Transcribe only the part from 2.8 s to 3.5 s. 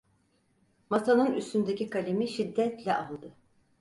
aldı…